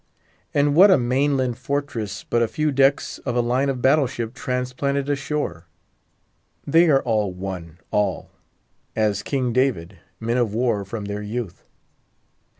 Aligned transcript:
And 0.51 0.73
what 0.73 0.89
a 0.89 0.97
main 0.97 1.37
land 1.37 1.59
fortress 1.59 2.23
but 2.23 2.41
a 2.41 2.47
few 2.47 2.71
decks 2.71 3.19
of 3.19 3.35
a 3.35 3.39
line 3.39 3.69
of 3.69 3.83
battle 3.83 4.07
ship 4.07 4.33
transplanted 4.33 5.07
ashore? 5.11 5.65
They 6.65 6.89
are 6.89 7.03
all 7.03 7.31
one—all, 7.31 8.31
as 8.95 9.21
King 9.21 9.53
David, 9.53 9.99
men 10.19 10.37
of 10.37 10.55
war 10.55 10.85
from 10.85 11.05
their 11.05 11.21
youth. 11.21 11.65